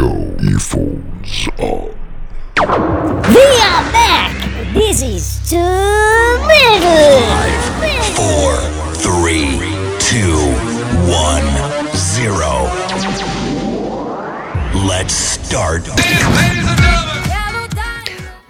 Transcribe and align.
Yo, 0.00 0.06
earphones 0.42 1.48
on. 1.58 1.90
We 2.56 3.44
are 3.60 3.84
back! 3.92 4.32
This 4.72 5.02
is 5.02 5.50
too 5.50 5.58
little! 6.48 7.20
Four, 8.16 8.56
three, 8.94 9.60
two, 9.98 10.40
one, 11.04 11.44
zero. 11.94 12.64
Let's 14.88 15.12
start. 15.12 15.86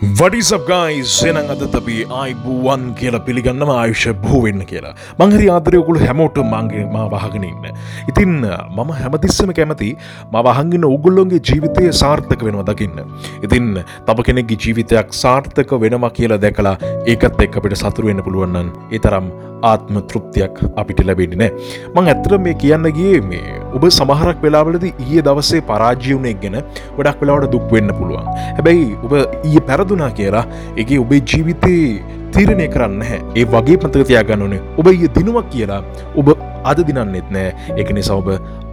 වඩිසබ් 0.01 0.62
ගයි 0.69 1.01
සෙනං 1.14 1.39
අද 1.53 1.62
තබී 1.73 2.05
අයිබුවන් 2.19 2.85
කියලා 2.98 3.21
පිළිගන්නම 3.27 3.73
ආයුෂ 3.73 4.05
බෝවෙන්න 4.23 4.62
කියලා 4.71 4.93
මංහරි 5.19 5.48
ආදරයකුළු 5.55 6.01
හැමෝට 6.05 6.39
මංගේ 6.53 6.84
මා 6.95 7.05
වහගෙන 7.15 7.45
ඉන්න. 7.51 7.66
ඉතින් 8.11 8.33
මම 8.47 8.95
හැමතිස්සම 9.01 9.52
කැමති 9.59 9.91
ම 10.33 10.41
වහගෙන 10.48 10.89
උගුල්ලොන්ගේ 10.93 11.43
ජීවිතය 11.51 11.93
සාර්ථක 12.01 12.47
වෙනවා 12.48 12.66
දකින්න. 12.71 13.05
ඉතින් 13.47 13.69
තබ 14.09 14.27
කෙනෙක්ගේ 14.28 14.61
ජීවිතයක් 14.65 15.12
සාර්ථක 15.23 15.77
වෙනවා 15.84 16.14
කියලා 16.19 16.42
දැකලා 16.47 16.77
ඒකත් 17.05 17.45
එක් 17.47 17.61
අපිට 17.61 17.80
සතුරුවෙන්න 17.83 18.25
පුළුවන්නන් 18.28 18.73
ඒ 18.97 19.05
තරම් 19.06 19.28
ආත්ම 19.73 20.01
තෘප්තියක් 20.12 20.64
අපිට 20.83 21.05
ලැබෙන්නේ 21.11 21.42
නෑ. 21.42 21.53
මං 21.95 22.14
ඇත්තර 22.14 22.41
මේ 22.47 22.56
කියන්න 22.64 22.95
ගිය 23.01 23.20
මේ 23.33 23.59
ඔබ 23.74 23.84
සමහරක් 23.88 24.42
වෙලාවලද 24.45 24.84
ඊය 24.91 25.23
දවසේ 25.27 25.62
පරාජීවනයක් 25.70 26.41
ගැන 26.45 26.56
ගොඩක් 26.97 27.20
වෙලාවට 27.23 27.52
දුක් 27.55 27.66
වෙන්න 27.74 27.92
පුළුවන්. 27.98 28.27
හැබැයි 28.56 28.87
ඔබ 29.05 29.12
ඊය 29.48 29.61
පැරදුනා 29.69 30.11
කියලා 30.20 30.45
එක 30.77 30.95
ඔබේ 31.05 31.23
ජීවිතයේ 31.33 32.19
තීරණය 32.34 32.69
කරන්න 32.75 33.02
හැ 33.09 33.20
ඒ 33.34 33.45
වගේ 33.55 33.78
පතකතියා 33.83 34.25
ගන්නනේ 34.28 34.62
ඔබ 34.80 34.91
ඊය 34.92 35.11
දිනුවක් 35.16 35.51
කියලා 35.55 35.83
ඔබ 36.16 36.28
අද 36.64 36.82
දිනන්නෙත් 36.88 37.30
නෑ. 37.37 37.55
එක 37.77 37.92
නිසා 37.98 38.19
ඔබ 38.23 38.28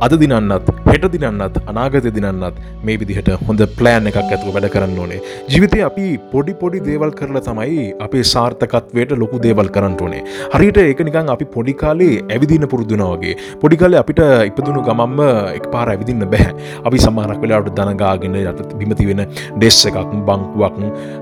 අද 0.05 0.13
දිනන්නත් 0.21 0.71
හෙට 0.89 1.07
දිනන්නත් 1.13 1.57
අනාගත 1.71 2.07
දිනන්නත් 2.17 2.59
මේ 2.83 2.97
විදිහට 3.01 3.31
හොඳ 3.47 3.61
ප්ලෑන් 3.79 4.09
එකක් 4.11 4.19
ඇතුව 4.21 4.53
වැඩ 4.57 4.69
කරන්න 4.75 4.99
ඕනේ. 5.03 5.21
ජීවිතය 5.51 5.81
අපි 5.89 6.07
පොඩි 6.33 6.53
පොඩි 6.61 6.83
දේවල් 6.89 7.11
කරලා 7.19 7.43
තමයි 7.49 7.87
අපේ 8.07 8.23
සාර්ථකත්වයට 8.33 9.15
ලොකු 9.23 9.41
දේවල් 9.45 9.71
කරන්න 9.77 9.97
ඕනේ. 10.05 10.23
හරිට 10.55 10.81
ඒක 10.83 11.01
නිකං 11.09 11.33
අපි 11.35 11.45
පොඩිකාලේ 11.55 12.15
ඇවිදින්න 12.35 12.67
පුරුදුනාවගේ 12.73 13.35
පොඩිකාලේ 13.63 14.01
අපිට 14.03 14.21
ඉපදුණු 14.49 14.83
ගමම්ම 14.87 15.21
එක් 15.57 15.67
පාර 15.73 15.87
ඇවිදින්න 15.93 16.27
බැහැ 16.33 16.53
අපි 16.87 17.03
සමාරක් 17.05 17.41
වෙලාට 17.43 17.71
දනගාගෙන 17.79 18.37
යට 18.43 18.75
බිමති 18.79 19.09
වෙන 19.09 19.23
ඩෙස් 19.57 19.79
එකක් 19.91 20.13
බංකුවක් 20.29 20.77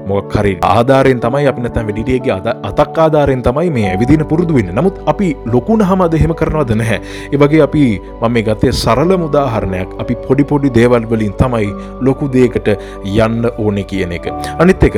මොක් 0.10 0.36
හරි 0.40 0.54
ආධාරයෙන් 0.74 1.22
තමයි 1.26 1.48
අපි 1.52 1.66
නැතැන් 1.66 1.88
වැඩිටියගේ 1.90 2.36
අද 2.38 2.48
අතක් 2.70 3.00
ආධාරයෙන් 3.06 3.44
තමයි 3.48 3.70
මේ 3.78 3.88
ඇවිදින 3.94 4.26
පුරුදු 4.32 4.58
වෙන්න. 4.58 4.72
නමුත් 4.80 5.02
අපි 5.14 5.30
ලොකුණ 5.56 5.86
හම 5.90 6.06
දෙහෙම 6.16 6.34
කරනවද 6.56 6.76
නැහැ. 6.82 7.00
ඒවගේ 7.34 7.62
අපි 7.68 7.84
මම 8.22 8.34
මේ 8.36 8.44
ගතය 8.48 8.72
සරල 8.82 9.12
මුදාහරණයක් 9.24 9.90
අපි 10.04 10.16
පොඩිපොඩි 10.28 10.72
දේවල් 10.78 11.08
වලින් 11.12 11.34
තමයි 11.42 11.70
ලොකු 12.08 12.30
දේකට 12.36 12.70
යන්න 13.26 13.50
ඕනෙ 13.58 13.84
කියන 13.92 14.16
එක. 14.18 14.30
අනිත් 14.60 14.86
එක 14.90 14.98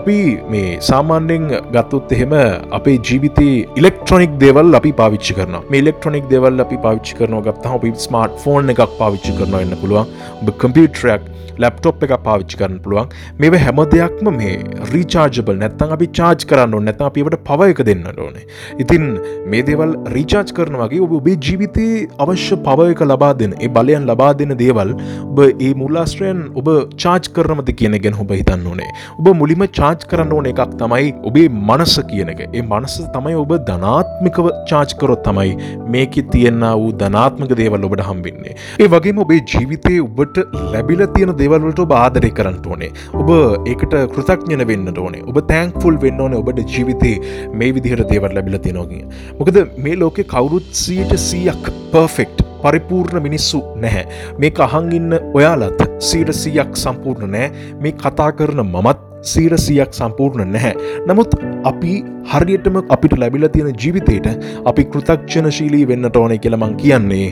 අපි 0.00 0.18
මේ 0.54 0.76
සාමාන්‍යෙන් 0.90 1.48
ගත්තුත් 1.76 2.12
එහෙම 2.18 2.36
අපේ 2.80 2.98
ජීවිතේ 3.08 3.56
ඉලෙක්ට්‍රොනික් 3.80 4.38
දේවල් 4.44 4.80
අපි 4.80 4.92
පාවිච්චි 5.00 5.38
කරන 5.40 5.58
මේ 5.70 5.82
ඉලෙක්ට්‍රොනික් 5.84 6.28
දේවල් 6.34 6.66
අපි 6.66 6.82
පාවිච්චි 6.86 7.18
කරන 7.20 7.40
ගත්තහ 7.48 7.74
අපි 7.78 7.94
ස්මාර්ට් 8.06 8.38
ෆෝන් 8.44 8.74
එකක් 8.76 8.84
පාවිච්චි 9.02 9.36
කරන 9.40 9.60
එන්න 9.64 9.76
පුළුවන්. 9.82 10.14
ඔබ 10.42 10.54
කම්පියටරයක් 10.64 11.34
ලැප්ටොප් 11.62 12.02
එක 12.06 12.12
පාවිච්චි 12.26 12.58
කරන්න 12.60 12.78
පුළුවන්. 12.84 13.08
මෙව 13.42 13.58
හැම 13.64 13.80
දෙයක්ම 13.94 14.30
මේ 14.40 14.54
රීචාර්ජබල් 14.92 15.58
නැත්තන් 15.62 15.94
අපි 15.96 16.06
චාර්ජ් 16.18 16.46
කරන්න 16.50 16.86
නැත 16.88 17.02
අපිට 17.08 17.38
පව 17.48 17.70
එක 17.74 17.82
දෙන්න 17.88 18.06
ඕනේ. 18.12 18.44
ඉතින් 18.84 19.08
මේ 19.54 19.64
දේවල් 19.70 19.96
රීචාර්ජ් 20.16 20.54
කරන 20.58 20.78
වගේ 20.98 21.04
ඔබ 21.04 21.12
ඔබේ 21.18 21.36
ජීවිතයේ 21.46 22.06
අවශ්‍ය 22.18 22.56
පව 22.66 22.86
එක 22.92 23.02
ලබා 23.10 23.32
දෙන 23.40 23.52
ඒ 23.58 23.68
බලයන් 23.68 24.04
ලබා 24.10 24.30
දෙන 24.40 24.52
දේවල් 24.62 24.90
ඔබ 25.22 25.38
ඒ 25.44 25.70
මුල්ලාස්ට්‍රයන් 25.80 26.40
ඔබ 26.60 26.68
චාර්ජ් 27.02 27.28
කරනමද 27.36 27.70
කියන 27.80 27.96
ගැන 28.04 28.18
ඔබ 28.24 28.32
හිතන්න 28.32 28.66
ඕනේ. 28.66 28.90
ඔබ 29.18 29.28
මුලිම 29.40 29.64
චාර්ජ් 29.78 30.06
කරන්න 30.10 30.32
ඕන 30.32 30.50
එකක් 30.52 30.62
තමයි 30.82 31.10
ඔබේ 31.30 31.48
මනස 31.48 31.94
කියන 32.10 32.32
එක. 32.34 32.42
ඒ 32.48 32.62
මනස 32.62 32.96
තමයි 33.16 33.36
ඔබ 33.44 33.54
ධනාත්මිකව 33.70 34.50
චාර්ජ්කරොත් 34.72 35.24
තමයි 35.28 35.54
මේක 35.96 36.18
තියෙන්න්න 36.34 36.66
වූ 36.74 36.92
ධනාත්මක 37.02 37.54
දේවල් 37.62 37.88
ඔබට 37.90 38.04
හම්බින්නේ. 38.08 38.56
ඒ 38.82 38.90
වගේම 38.94 39.22
ඔබේ 39.26 39.42
ජීවිතය 39.54 39.96
ඔබට 40.06 40.42
ලැබිල 40.74 41.06
තියෙන 41.16 41.34
දේවල්වලට 41.42 41.84
ඔබ 41.86 41.96
ආදරය 42.02 42.32
කරන්න 42.40 42.60
ඕනේ. 42.66 42.92
ඔබ 43.14 43.32
ඒකට 43.72 43.98
කෘතඥන 44.14 44.66
වෙන්න 44.72 44.94
ඕනේ. 44.96 45.24
ඔබ 45.28 45.42
තැන්ක්ෆුල් 45.52 46.00
වෙන්න 46.04 46.26
ඕනේ 46.26 46.42
ඔබට 46.42 46.76
ජීවිතේ 46.76 47.16
මේ 47.60 47.72
විදිහට 47.76 48.06
දේවල් 48.12 48.34
ලැබිල 48.38 48.58
තියෙනෝගිය 48.66 49.04
මොකද 49.38 49.58
මේ 49.84 49.96
ලෝකෙ 50.02 50.24
කවුරුත් 50.32 50.68
සීට 50.88 51.12
සීයක් 51.20 51.64
පර්ෆෙක්ට් 51.92 52.38
පරිපූර්ණ 52.62 53.22
මිනිස්සු 53.24 53.58
නැහැ. 53.82 54.04
මේ 54.40 54.52
අහංගින්න 54.66 55.12
ඔයාලත් 55.38 55.82
සීට 56.10 56.30
සීයක් 56.38 56.72
සම්පූර්ණ 56.82 57.34
නෑ 57.34 57.48
මේ 57.82 57.92
කතා 58.02 58.28
කරන 58.38 58.62
මමත් 58.64 59.02
සීරසියක් 59.32 59.92
සම්පූර්ණ 59.98 60.52
නැහැ. 60.54 60.72
නමුත් 61.10 61.36
අපි 61.70 61.92
හරියටම 62.32 62.80
අපිට 62.96 63.18
ලැබිල 63.22 63.48
තියෙන 63.56 63.76
ජීවිතයට 63.84 64.28
අපි 64.72 64.84
කෘතක්ෂණශීලී 64.94 65.88
වෙන්නට 65.92 66.16
ඕනේ 66.22 66.40
කියලමං 66.44 66.76
කියන්නේ. 66.82 67.28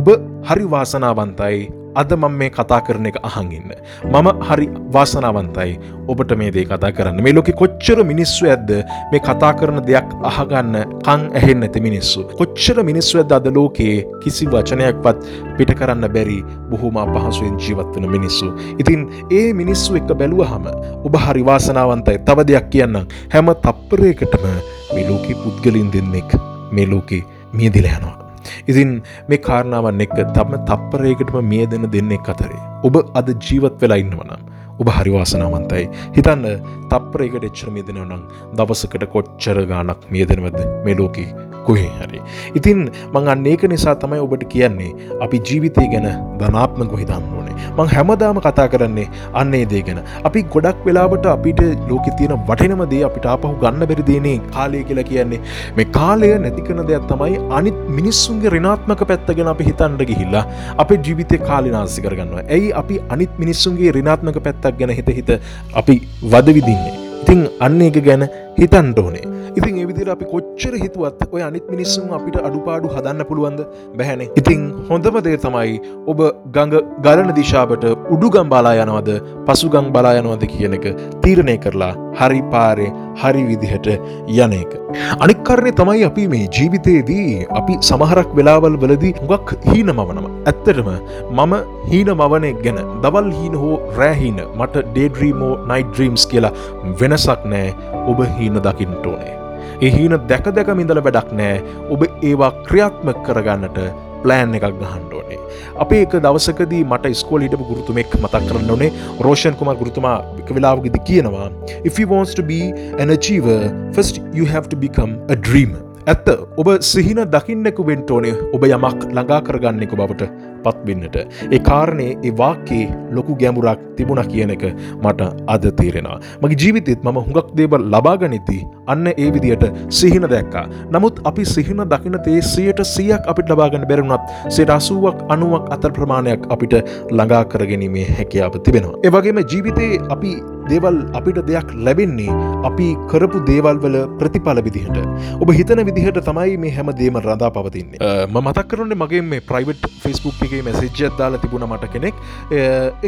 ඔබ 0.00 0.08
හරි 0.50 0.70
වාසනාවන්තයි. 0.74 1.60
අද 2.02 2.12
මම 2.16 2.34
මේ 2.40 2.50
කතා 2.56 2.80
කරන 2.86 3.06
එක 3.10 3.18
අහංගන්න. 3.28 3.70
මම 4.12 4.28
හරි 4.48 4.66
වාසනාවන්තයි 4.94 5.72
ඔබට 6.12 6.32
මේ 6.40 6.50
දේ 6.56 6.64
කතා 6.70 6.92
කරන්න 6.96 7.22
මේ 7.26 7.34
ලෝකෙ 7.36 7.52
කොච්චර 7.60 8.04
මිනිස්සු 8.10 8.48
ඇද්ද 8.52 8.70
මේ 9.12 9.20
කතා 9.28 9.52
කරන 9.60 9.80
දෙයක් 9.88 10.08
අහගන්න 10.30 10.76
කං 11.06 11.22
ඇහෙන් 11.38 11.60
නැති 11.62 11.80
මිනිස්සු. 11.88 12.24
කොච්චර 12.40 12.82
මිනිස්සු 12.90 13.22
ඇද 13.22 13.32
අද 13.38 13.48
ලෝකයේ 13.58 14.04
කිසි 14.24 14.50
වචනයක්වත් 14.52 15.24
පිට 15.58 15.72
කරන්න 15.78 16.08
බැරි 16.16 16.38
බොහෝම 16.70 17.00
අපහසුවෙන් 17.04 17.56
ජීවත්වන 17.64 18.10
මිනිස්සු. 18.16 18.52
ඉතින් 18.82 19.08
ඒ 19.30 19.52
මිනිස්සු 19.62 19.96
එක්ක 20.02 20.12
බැලුවහම 20.20 20.68
ඔබ 21.06 21.16
හරි 21.24 21.46
වාසනාවන්තයි 21.50 22.18
තව 22.28 22.48
දෙයක් 22.52 22.70
කියන්නම් 22.74 23.08
හැම 23.34 23.54
තප්පරයකටම 23.64 24.46
මේ 24.94 25.08
ලෝකෙ 25.08 25.32
පුද්ගලින් 25.42 25.90
දෙන්නෙක් 25.96 26.30
මේ 26.72 26.86
ලෝකෙ 26.92 27.24
මියදිල 27.52 27.88
යනවා. 27.96 28.25
ඉතින් 28.66 28.92
මේ 29.28 29.42
කාරණාවන් 29.48 30.04
එක්ක 30.06 30.18
තම 30.36 30.58
තප්පරයකටම 30.70 31.40
මිය 31.52 31.64
දෙන 31.66 31.88
දෙන්නෙක් 31.96 32.30
අතරේ. 32.34 32.62
ඔබ 32.82 33.02
අද 33.14 33.34
ජීවත් 33.38 33.82
වෙලා 33.82 34.02
ඉන්නවනම්. 34.04 34.44
ඔබ 34.80 34.88
හරිවාසනාවන්තයි 34.92 35.84
හිතන්න 36.16 36.44
තප්පරයකට 36.90 37.44
එච්චර 37.48 37.70
මියදෙනවනම් 37.76 38.22
දවසකට 38.58 39.06
කොච්චර 39.14 39.60
ගානක් 39.70 40.02
මියදෙනවද 40.14 40.58
මේ 40.84 40.96
ලෝකී 41.00 41.28
කොහේ 41.68 41.90
හරි. 42.00 42.20
ඉතින් 42.58 42.80
මං 43.14 43.30
අන්න 43.32 43.46
ඒක 43.52 43.64
නිසා 43.72 43.94
තමයි 44.02 44.20
ඔබට 44.26 44.44
කියන්නේ 44.54 44.90
අපි 45.26 45.40
ජීවිතය 45.48 45.86
ගැන 45.94 46.08
ධනාත්මක 46.40 46.94
හිතන්න 47.02 47.28
ඕනේ. 47.38 47.56
මං 47.76 47.92
හැමදාම 47.94 48.40
කතා 48.46 48.66
කරන්නේ 48.74 49.06
අන්නේ 49.42 49.64
දේ 49.72 49.82
ගැන. 49.88 50.00
අපි 50.28 50.42
ගොඩක් 50.54 50.84
වෙලාවට 50.88 51.28
අපිට 51.34 51.62
ලෝකෙ 51.90 52.10
තියෙන 52.18 52.36
වටිනමදේ 52.50 53.02
අපිට 53.08 53.28
ආපහු 53.34 53.52
ගන්න 53.62 53.88
බැරිදේනේ 53.92 54.36
කාලය 54.56 54.82
කියලා 54.90 55.06
කියන්නේ. 55.10 55.40
මේ 55.78 55.88
කාලය 55.98 56.32
නැතිකන 56.44 56.84
දෙයක් 56.92 57.08
තමයි 57.12 57.40
අනිත් 57.60 57.80
මිනිස්සුන්ගේ 57.98 58.54
රිනාත්මක 58.56 59.06
පැත්ත 59.12 59.32
ගැන 59.38 59.52
අපි 59.54 59.70
හිතන්ට 59.70 60.06
ගිහිල්ලා 60.12 60.44
අපේ 60.84 61.00
ජීවිතය 61.08 61.42
කාලිනාසි 61.48 62.06
කරගන්නවා. 62.06 62.46
ඇයි 62.56 62.70
අපි 62.82 63.02
අනිත් 63.16 63.34
මිනිස්සුන්ගේ 63.44 63.96
රිනාත්මක 63.98 64.38
පැත්තක් 64.46 64.78
ගැන 64.82 64.96
හිත 65.00 65.10
හිත 65.18 65.34
අපි 65.82 65.96
වදවිදින්නේ 66.34 66.94
ඉතිං 67.22 67.40
අන්න 67.66 67.80
එක 67.88 67.96
ගැන 68.06 68.22
හිතන්ට 68.58 68.98
ඕනේ. 69.02 69.24
ඉතින් 69.58 69.78
එවිදිර 69.84 70.10
අපි 70.14 70.28
කොච්චර 70.32 70.74
හිතුවත් 70.84 71.22
ඔය 71.32 71.42
අනිත් 71.48 71.66
මිනිස්සුන් 71.74 72.12
අපිට 72.18 72.38
අඩුපාඩු 72.48 72.92
හදන්න 72.94 73.28
පුළුවන්ද 73.30 73.60
බැහැනේ 73.98 74.28
ඉතිං 74.40 74.64
හොඳම 74.90 75.20
දේ 75.26 75.38
තමයි 75.44 75.76
ඔබ 76.12 76.20
ගඟ 76.56 76.74
ගලන 77.06 77.32
දිශාවට 77.40 77.86
උඩුගම් 78.14 78.52
බලා 78.54 78.74
යනවද 78.84 79.12
පසුගං 79.48 79.92
බලා 79.96 80.16
යනවද 80.20 80.44
කියන 80.54 80.76
එක 80.78 80.88
තීරණය 81.24 81.56
කරලා 81.64 81.92
හරි 82.20 82.42
පාරේ 82.52 82.90
හරි 83.22 83.42
විදිහට 83.48 83.88
යන 84.36 84.52
එක. 84.52 84.72
අනික්කරණය 85.20 85.72
තමයි 85.80 86.04
අපි 86.08 86.26
මේ 86.28 86.48
ජීවිතයේදී 86.48 87.46
අපි 87.60 87.78
සමහරක් 87.80 88.36
වෙලාවල් 88.38 88.76
වලදී 88.82 89.14
හුගක් 89.22 89.54
හීන 89.68 89.92
මවනම. 89.94 90.28
ඇත්තටම 90.50 90.90
මම 91.38 91.54
හීන 91.90 92.12
මවනය 92.14 92.52
ගැන 92.66 92.82
දවල් 93.02 93.32
හීන 93.38 93.56
හෝ 93.62 93.80
රෑහීන 93.98 94.38
මට 94.58 94.84
ඩේඩ්‍රීමෝ 94.92 95.54
නයිඩ්‍රීම්ස් 95.72 96.28
කියලා 96.32 96.54
වෙනසක් 97.00 97.50
නෑ 97.54 97.74
ඔබ 98.06 98.24
හීන 98.38 98.62
දකිින්ට 98.68 99.06
ඕනේ. 99.06 99.45
එහින 99.88 100.18
දැක 100.32 100.50
දැක 100.58 100.74
මිඳල 100.80 101.00
වැඩක් 101.06 101.32
නෑ. 101.40 101.62
ඔබ 101.92 102.02
ඒවා 102.22 102.52
ක්‍රියාත්ම 102.68 103.14
කරගන්නට 103.28 103.78
ප්ලෑන් 104.22 104.54
එකක් 104.58 104.68
ගහන්ඩෝනේ 104.82 105.38
අපේ 105.84 106.02
එක 106.06 106.16
දවසකදී 106.24 106.82
මට 106.90 107.14
ස්කෝල් 107.22 107.44
හිටපු 107.46 107.68
ගුරුතුමෙක් 107.70 108.14
මතක් 108.22 108.44
කරන්න 108.50 108.70
ඕනේ. 108.74 108.92
රෝෂන් 109.26 109.58
කුමා 109.62 109.78
ගුරුතුමා 109.80 110.18
එක 110.42 110.54
වෙලාවගෙද 110.58 110.98
කියනවා 111.08 111.50
if 111.84 112.00
you 112.00 112.08
wants 112.14 112.34
to 112.38 112.46
be 112.52 112.60
an 113.02 113.16
achiever 113.16 113.60
first 113.98 114.22
you 114.38 114.46
have 114.54 114.68
to 114.74 114.76
become 114.86 115.18
a 115.28 115.36
dreamer. 115.48 115.85
ඇත්ත 116.06 116.28
ඔබ 116.60 116.68
සිහින 116.88 117.18
දකින්නෙකු 117.34 117.82
වෙන්ට 117.86 118.10
ඕනේ 118.16 118.34
ඔබ 118.56 118.64
යමක් 118.66 119.00
ළඟා 119.14 119.40
කරගන්නෙකු 119.46 119.96
බවට 120.00 120.28
පත්වෙන්නට. 120.64 121.16
ඒ 121.54 121.58
කාරණය 121.68 122.06
ඒ 122.26 122.32
වාක්කේ 122.40 122.84
ලොකු 123.16 123.34
ගැඹුරක් 123.40 123.82
තිබුණ 123.96 124.22
කියන 124.30 124.52
එක 124.54 124.64
මට 125.02 125.28
අද 125.54 125.66
තේරෙන. 125.80 126.08
මගේ 126.42 126.58
ජීවිතත් 126.62 127.02
මම 127.02 127.18
හුඟක් 127.26 127.50
දේව 127.58 127.74
ලබාගනිති 127.94 128.58
අන්න 128.94 129.06
ඒ 129.12 129.28
විදියට 129.36 129.66
සිහින 130.00 130.28
දැක්කා. 130.34 130.66
නමුත් 130.94 131.18
අපි 131.30 131.44
සිහින 131.54 131.82
දකින 131.92 132.18
තේ 132.26 132.40
සියයට 132.52 132.82
සියක් 132.94 133.30
අපිට 133.32 133.50
ලබාගන්න 133.54 133.88
බැරුණත් 133.90 134.34
සේට 134.58 134.74
අසුවක් 134.78 135.26
අනුවක් 135.36 135.72
අතර 135.76 135.90
ප්‍රමාණයක් 135.98 136.46
අපිට 136.56 136.76
ළඟා 137.10 137.44
කරගැනීමේ 137.54 138.06
හැකියාව 138.18 138.60
තිබෙනවා. 138.68 139.00
ඒවගේම 139.06 139.42
ජීවිතයේ 139.54 140.02
අපි 140.16 140.32
දේවල් 140.70 140.98
අපිට 141.18 141.40
දෙයක් 141.50 141.68
ලැබෙන්නේ 141.86 142.36
අපි 142.68 142.88
කරපු 143.12 143.40
දේවල් 143.50 143.80
වල 143.84 143.96
ප්‍රතිඵල 144.20 144.60
විදිහට. 144.68 144.98
ඔබ 145.42 145.52
හිතන 145.58 145.82
විදිහට 145.88 146.20
තමයි 146.28 146.56
මේ 146.64 146.74
හැම 146.76 146.92
දේම 147.00 147.18
රඳා 147.22 147.50
පවතින්නේ. 147.56 148.00
ම 148.34 148.38
මතක් 148.44 148.66
කරන්නේ 148.72 149.00
මගේ 149.02 149.22
මේ 149.32 149.44
ප්‍රයිවට් 149.50 149.86
ෆිස්බුක් 150.04 150.42
එකේ 150.48 150.62
මැසිජ්ජත් 150.68 151.18
දාලා 151.22 151.42
තිබුණ 151.44 151.66
මට 151.70 151.92
කෙනෙක්. 151.96 152.14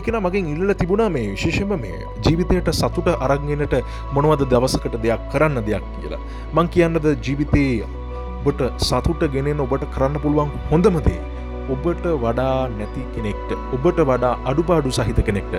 එකන 0.00 0.20
මගින් 0.26 0.50
ඉල්ල 0.56 0.74
තිබුණා 0.82 1.08
මේ 1.16 1.26
විශේෂම 1.34 1.76
මේ 1.84 2.02
ජීවිතයට 2.26 2.72
සතුට 2.80 3.08
අරංගෙනට 3.28 3.78
මොනවද 4.16 4.44
දවසකට 4.52 5.00
දෙයක් 5.06 5.30
කරන්න 5.32 5.64
දෙයක් 5.70 5.88
කියලා. 5.96 6.22
මං 6.56 6.68
කියන්නද 6.76 7.08
ජීවිතයේ 7.26 7.88
ඔබට 8.46 8.62
සතුට 8.88 9.22
ගෙනෙන 9.34 9.60
ඔබට 9.64 9.84
කරන්න 9.94 10.22
පුළුවන් 10.22 10.50
හොඳමදේ 10.70 11.18
ඔබට 11.74 12.04
වඩා 12.24 12.58
නැති 12.78 13.02
කෙනෙක්ට 13.14 13.50
ඔබට 13.76 13.98
වඩා 14.10 14.34
අඩුපාඩු 14.50 14.92
සහිත 14.98 15.20
කෙනෙක්ට 15.28 15.54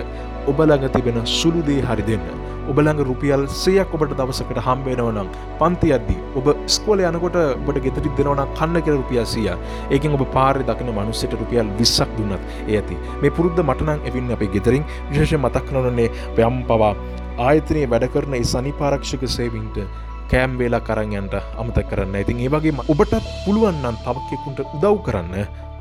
ඔබළඟ 0.52 0.86
තිබෙන 0.94 1.20
සුළුදේ 1.38 1.82
හරි 1.88 2.04
දෙන්න. 2.08 2.26
ඔබළඟ 2.70 3.00
රුපියල් 3.10 3.42
සයක් 3.60 3.94
ඔබට 3.96 4.12
දවසකට 4.18 4.60
හම්බේනවනම් 4.66 5.28
පන්ති 5.60 5.88
අද්දී 5.96 6.18
ඔබ 6.38 6.48
ස්කෝල 6.76 7.00
යනකොට 7.10 7.38
ඔබට 7.44 7.80
ගෙතරිත් 7.86 8.12
දෙනවන 8.18 8.42
කන්න 8.58 8.82
කෙර 8.88 8.94
රුපියල් 8.98 9.24
සිය 9.34 9.48
ඒකින් 9.94 10.18
ඔබ 10.18 10.24
පාරි 10.36 10.66
දකින 10.70 10.92
මනුස්සට 10.98 11.38
රුපියල් 11.40 11.72
විස්සක් 11.80 12.12
දුන්නත් 12.18 12.44
ඒ 12.68 12.76
ඇති. 12.80 13.00
මේ 13.22 13.34
පුරුද්ධ 13.38 13.62
මටනං 13.68 14.06
එවින් 14.10 14.30
අපේ 14.36 14.52
ගෙතරින් 14.56 14.84
විශේෂ 15.10 15.40
මතක් 15.44 15.66
නොනන්නේ 15.78 16.12
පයම් 16.36 16.62
පවා 16.68 16.92
ආයතනය 17.48 17.82
වැඩ 17.94 18.06
කරන 18.14 18.38
ඒ 18.38 18.46
සනිපාරක්ෂක 18.52 19.24
සේවින්ට 19.38 19.82
කෑම් 20.30 20.52
වේලා 20.60 20.84
කරයන්ට 20.88 21.34
අමත 21.60 21.78
කරන්න. 21.90 22.14
ඉතින් 22.22 22.44
ඒ 22.44 22.52
වගේ 22.54 22.86
ඔබටත් 22.92 23.26
පුළුවන්නන් 23.46 23.98
තවක්කෙකුන්ට 24.06 24.60
උදව් 24.76 24.96
කරන්න. 25.06 25.34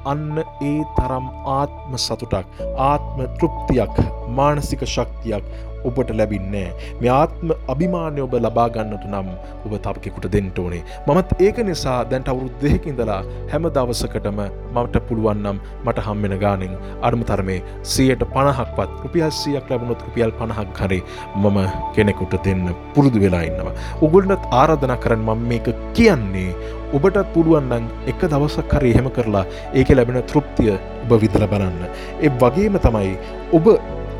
අන්න 0.05 0.43
ඒ 0.61 0.75
තරම් 0.95 1.25
ආත්ම 1.47 1.97
සතුටක් 1.97 2.47
ආත්ම 2.79 3.17
තෘප්තියක් 3.39 3.95
මානසික 4.29 4.85
ශක්තියක් 4.87 5.43
ඔබට 5.87 6.11
ලැබින්නේ. 6.19 6.67
මේ 7.01 7.11
ආත්ම 7.15 7.53
අභිමානය 7.73 8.21
ඔබ 8.25 8.33
ලබාගන්නට 8.45 9.05
නම් 9.11 9.29
ඔබ 9.65 9.73
තපකෙකුට 9.85 10.27
දෙන්නට 10.35 10.59
ඕනේ. 10.63 10.83
මමත් 11.07 11.41
ඒක 11.47 11.59
නිසා 11.69 11.99
දැන්ට 12.11 12.31
අවුරුදු 12.33 12.55
දෙහකින්දලා 12.63 13.21
හැම 13.51 13.69
දවසකටම 13.77 14.41
මට 14.75 15.03
පුළුවන්නම් 15.09 15.59
මට 15.85 16.05
හම්බෙන 16.07 16.35
ගානෙන් 16.43 16.73
අඩම 17.07 17.23
තරමේ 17.29 17.59
සියයට 17.93 18.25
පණහක්වත් 18.33 18.91
රුපියල් 19.03 19.31
සියක් 19.41 19.69
ලැබුණොත් 19.71 20.03
රුපියල් 20.07 20.35
පණහක් 20.39 20.81
හරි 20.81 20.99
මම 21.43 21.59
කෙනෙකුට 21.95 22.35
දෙන්න 22.47 22.65
පුරුදු 22.95 23.19
වෙලා 23.25 23.45
ඉන්නවා. 23.51 23.77
උගුල්නත් 24.05 24.51
ආරධන 24.61 24.95
කරන්න 25.05 25.25
මම 25.27 25.47
මේක 25.51 25.67
කියන්නේ 25.97 26.51
ඔබටත් 26.97 27.25
පුළුවන්නන් 27.33 27.85
එක 28.11 28.21
දවසක් 28.31 28.71
හරි 28.79 28.91
එහෙම 28.93 29.09
කරලා 29.15 29.45
ඒක 29.79 29.89
ලැබෙන 29.97 30.21
තෘප්තිය 30.31 30.71
ඔබ 30.73 31.11
විතල 31.23 31.45
බලන්න. 31.51 31.81
එ 32.25 32.29
වගේම 32.41 32.77
තමයි 32.85 33.11
ඔබ 33.57 33.67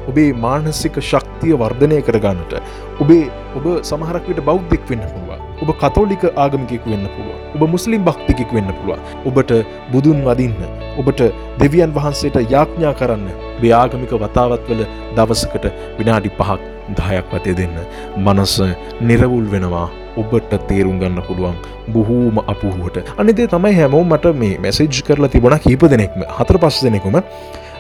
ඔබේ 0.10 0.30
මානසික 0.46 1.02
ශක්තිය 1.04 1.56
වර්ධනය 1.56 2.00
කරගන්නට 2.08 2.56
ඔබේ 3.00 3.26
ඔබ 3.58 3.68
සමහරක්විට 3.84 4.42
බෞද්ධෙක් 4.50 4.90
වෙන්න 4.92 5.06
පුළුව 5.10 5.64
ඔබ 5.64 5.70
කතෝලික 5.82 6.24
ආගමිකෙක් 6.36 6.86
වෙන්න 6.86 7.06
පුළුව 7.16 7.56
ඔබ 7.56 7.68
මුස්ලිම් 7.70 8.08
භක්තිකෙක් 8.08 8.52
වෙන්න 8.54 8.74
පුළුව 8.78 9.00
ඔබට 9.26 9.54
බුදුන් 9.92 10.26
වදින්න 10.28 10.60
ඔබට 10.98 11.22
දෙවියන් 11.60 11.96
වහන්සේට 11.96 12.38
යාඥා 12.54 12.94
කරන්න 12.94 13.30
ව්‍යාගමික 13.62 14.12
වතාවත්වල 14.24 14.84
දවසකට 15.16 15.66
විනාඩි 15.98 16.32
පහක් 16.38 16.60
දහයක් 16.92 17.34
වතය 17.34 17.56
දෙන්න. 17.56 17.76
මනස 18.18 18.56
නිරවුල් 19.02 19.48
වෙනවා 19.54 19.88
ඔබට 20.18 20.54
තේරුම් 20.70 21.00
ගන්න 21.00 21.22
පුළුවන් 21.28 21.58
බොහෝම 21.90 22.40
අපුහුවට 22.46 22.98
අනිදේ 23.18 23.48
තමයි 23.48 23.76
හැමෝ 23.76 24.04
මට 24.04 24.36
මේ 24.36 24.58
මැසේජ් 24.60 25.02
කරලා 25.04 25.30
තිබුණ 25.30 25.60
කීප 25.60 25.84
දෙනෙක්ම 25.86 26.24
හතර 26.38 26.58
පස් 26.58 26.84
දෙනෙකුම. 26.84 27.20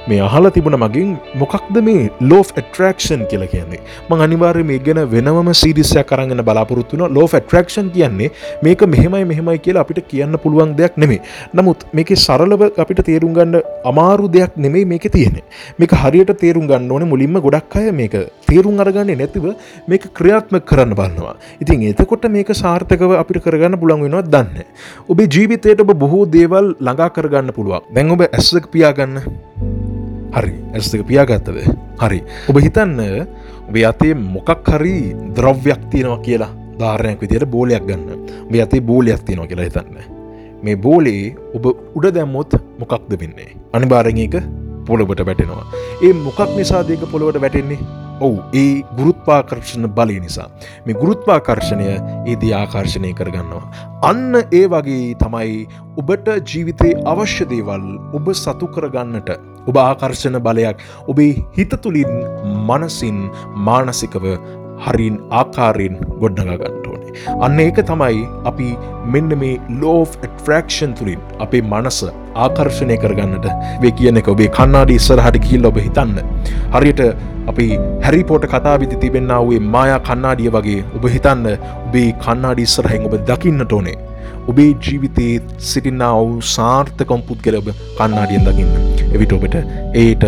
මේ 0.08 0.20
අහල 0.20 0.50
තිබුණ 0.50 0.78
මගින් 0.84 1.10
මොකක්ද 1.36 1.78
මේ 1.88 2.10
ලෝ 2.22 2.42
ට්‍රක්ෂන් 2.44 3.26
කියල 3.32 3.44
කියන්නේ? 3.48 3.80
මං 4.10 4.24
අනිවාර්ය 4.26 4.64
මේ 4.64 4.80
ගැන 4.80 5.00
වෙනම 5.14 5.52
සිරිසය 5.54 6.04
කරගෙන 6.04 6.44
බලාපොරත්තුන 6.50 7.04
ලෝ 7.18 7.28
ට්‍රක්ෂන් 7.28 7.90
කියන්නේ 7.90 8.30
මේක 8.64 8.82
මෙහෙමයි 8.94 9.26
මෙහෙමයි 9.26 9.60
කියලා 9.60 9.86
අපිට 9.86 10.02
කියන්න 10.08 10.40
පුළුවන් 10.44 10.76
දෙයක් 10.78 10.98
නෙමේ 10.98 11.22
නමුත් 11.54 11.86
මේක 11.94 12.14
සරලව 12.18 12.64
අපිට 12.78 13.04
තේරුම් 13.10 13.34
ගන්න 13.34 13.62
අමාරු 13.92 14.28
දෙයක් 14.30 14.58
නෙමේ 14.58 14.86
මේක 14.86 15.08
තියෙනෙ 15.12 15.42
මේක 15.80 15.98
හරියට 16.04 16.34
තේරුම් 16.44 16.68
ගන්න 16.68 16.92
ඕන 16.92 17.08
මුලින්ම 17.14 17.42
ගොඩක් 17.48 17.80
අය 17.82 17.92
මේක 17.92 18.18
තේරුම් 18.50 18.80
අරගන්නේ 18.86 19.20
නැතිව 19.24 19.48
මේක 19.88 20.10
ක්‍රියාත්ම 20.20 20.62
කරන්න 20.72 20.96
බලන්නවා 21.02 21.36
ඉතින් 21.62 21.88
එතකොට 21.92 22.30
මේක 22.30 22.54
සාර්ථකව 22.64 23.18
අපිට 23.22 23.44
කරගන්න 23.46 23.80
පුළන් 23.84 24.06
වෙනවා 24.06 24.26
දන්න 24.28 24.66
ඔබේ 25.10 25.30
ජීවිතයට 25.36 25.82
ඔබ 25.82 25.94
බොහෝ 26.00 26.26
දේවල් 26.30 26.74
ළඟා 26.80 27.10
කරගන්න 27.10 27.54
පුළුවන්. 27.54 27.86
දැන් 27.94 28.12
ඔබ 28.12 28.26
ඇස්සක 28.30 28.72
පියාගන්න. 28.72 29.22
හරි 30.36 30.54
ඇස්තක 30.74 31.04
පියාගත්තද? 31.10 31.58
හරි. 32.02 32.20
ඔබ 32.50 32.58
හිතන්න 32.66 33.02
ඔබේ 33.70 33.86
අතේ 33.92 34.14
මොකක් 34.14 34.70
හරි 34.76 34.96
ද්‍රව්යක් 35.38 35.90
තියෙනවා 35.92 36.22
කියලා 36.28 36.52
ධාරණයක් 36.80 37.22
විදියට 37.22 37.50
බෝලයක් 37.56 37.86
ගන්න. 37.90 38.26
මේ 38.52 38.62
අතේ 38.66 38.82
බෝලයක් 38.82 39.24
තියෙනවා 39.26 39.48
කියලා 39.52 39.70
හිතන්න. 39.70 39.98
මේ 40.64 40.76
බෝලේ 40.76 41.36
ඔබ 41.56 41.66
උඩ 41.96 42.14
දැම්මොත් 42.18 42.54
මොකක්ද 42.80 43.14
වෙන්නේ? 43.22 43.56
අනිභාරෙන් 43.74 44.22
එක 44.26 44.36
පොළොබට 44.88 45.26
වැටෙනවා. 45.26 45.66
ඒ 46.06 46.14
මොකක් 46.14 46.40
නිසා 46.58 46.84
දෙක 46.88 47.04
පොළොවට 47.12 47.42
වැටෙන්නේ? 47.42 47.80
ඔවු 48.22 48.40
ඒ 48.54 48.84
ගුරුත්වාකර්ෂණ 48.98 49.88
බලය 49.98 50.18
නිසා 50.26 50.48
මේ 50.86 51.00
ගුරුත්වාකර්ශණය 51.02 51.88
ඒදී 51.92 52.54
ආකර්ශණය 52.54 53.14
කරගන්නවා. 53.14 53.64
අන්න 54.10 54.42
ඒ 54.60 54.66
වගේ 54.74 55.16
තමයි 55.24 55.56
ඔබට 55.98 56.28
ජීවිතයේ 56.52 57.00
අවශ්‍ය 57.14 57.48
දේවල් 57.54 57.88
ඔබ 58.14 58.32
සතු 58.42 58.72
කරගන්නට 58.76 59.32
ඔබ 59.68 59.78
ආකර්ශණ 59.78 60.40
බලයක් 60.48 60.86
ඔබේ 61.08 61.34
හිත 61.58 61.76
තුළින් 61.84 62.14
මනසින් 62.70 63.20
මානසිකව 63.68 64.26
හරින් 64.86 65.18
ආකාරයෙන් 65.32 65.96
ගොඩ්නගගන්නට 66.22 66.88
ඕනේ. 66.88 67.14
අන්න 67.46 67.60
ඒක 67.66 67.80
තමයි 67.90 68.22
අපි 68.52 68.70
මෙන්න 69.14 69.38
මේ 69.44 69.56
ලෝෆ් 69.82 70.18
ට්‍රක්ෂන් 70.24 70.94
තුළින් 71.00 71.22
අපේ 71.46 71.64
මනස 71.64 72.00
ආකර්ශණය 72.46 72.98
කරගන්නට 73.04 73.50
වේ 73.84 73.96
කියන 74.00 74.22
එක 74.22 74.32
ඔබේ 74.36 74.50
කන්නාඩි 74.60 75.00
ඉස්සරහට 75.02 75.42
කිහිල් 75.46 75.70
ඔබ 75.72 75.82
හිතන්න. 75.86 76.16
හරියට 76.76 77.04
අපි 77.48 77.68
හැරිපෝට 78.06 78.46
කතාවිති 78.54 79.02
තිබෙන්න්නාවේ 79.04 79.62
මායා 79.76 80.04
කන්නාඩිය 80.10 80.54
වගේ 80.58 80.80
ඔබ 80.98 81.10
හිතන්න 81.16 81.50
ඔබේ 81.88 82.08
කන්නාඩි 82.26 82.70
ඉස්සරහෙන් 82.70 83.10
ඔබ 83.10 83.18
දකින්නට 83.32 83.76
ඕනේ 83.80 83.98
ඔබේ 84.48 84.72
ජීවිතයේ 84.86 85.36
සිටින්න 85.66 86.08
ඔවු 86.10 86.42
සාර්ථකම් 86.56 87.28
පුද්ගල 87.30 87.62
ඔබ 87.62 87.70
කන්නාඩියෙන් 87.98 88.50
දකින්න 88.50 88.99
එවිට 89.14 89.34
ඔබට 89.38 89.56
ඒට 90.04 90.24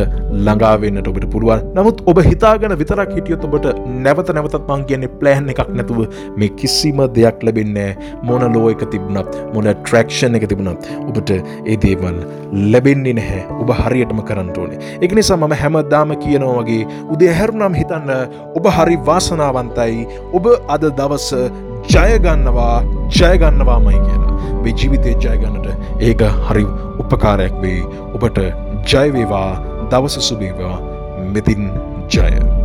ළඟාවෙන්න්නට 0.46 1.10
ඔබට 1.12 1.26
පුළුවන්. 1.34 1.64
නමුත් 1.78 2.02
ඔබ 2.12 2.22
හිතාගෙන 2.30 2.76
විතරක් 2.82 3.14
හිටියොත් 3.18 3.46
ඔබට 3.48 3.68
නැවත 4.06 4.32
නැවතත් 4.38 4.68
මං 4.68 4.86
කියන්නේ 4.90 5.12
ප්ලෑන් 5.22 5.50
එකක් 5.54 5.72
නැතුව 5.80 6.02
මේ 6.42 6.52
කිසිම 6.62 7.02
දෙයක් 7.18 7.44
ලැබෙන්නේ 7.48 7.90
මොන 8.30 8.46
ලෝ 8.56 8.70
එක 8.74 8.86
තිබුණත් 8.94 9.40
මොන 9.54 9.70
ට්‍රක්ෂන් 9.72 10.40
එක 10.40 10.48
තිබුණත් 10.52 10.90
ඔබට 11.10 11.34
ඒ 11.36 11.78
දේවල් 11.86 12.22
ලැබෙන්නේ 12.74 13.18
නැහැ. 13.20 13.44
ඔබ 13.62 13.74
හරියටම 13.82 14.24
කරන්න 14.30 14.54
ඕනේ. 14.64 14.80
එක 15.02 15.18
නිසා 15.20 15.40
මම 15.42 15.58
හැමදාම 15.64 16.16
කියනවා 16.24 16.56
වගේ 16.62 16.88
උදේ 17.16 17.34
හැරුනම් 17.40 17.78
හිතන්න 17.82 18.10
ඔබ 18.58 18.72
හරි 18.78 18.98
වාසනාවන්තයි. 19.10 20.08
ඔබ 20.38 20.48
අද 20.76 20.90
දවස 21.00 21.30
ජයගන්නවා 21.94 22.76
ජයගන්නවාමයි 23.20 24.02
කියලා. 24.08 24.36
මේ 24.64 24.74
ජීවිතය 24.80 25.16
ජයගන්නට 25.24 25.68
ඒක 26.10 26.22
හරි 26.48 26.66
උපකාරයක් 27.02 27.56
වේ 27.64 27.80
ඔබට 28.16 28.40
ජයවේවා 28.86 29.62
දවස 29.92 30.20
සුබේවා 30.30 30.82
මෙතින් 31.34 31.72
ජය. 32.10 32.61